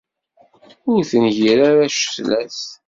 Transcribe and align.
Ur 0.91 1.01
tengir 1.09 1.59
ara 1.69 1.91
ccetla-s. 1.95 2.59